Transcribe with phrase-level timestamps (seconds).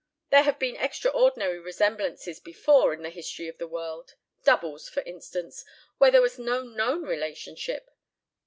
[0.31, 5.63] There have been extraordinary resemblances before in the history of the world, 'doubles,' for instance,
[5.99, 7.87] where there was no known relationship.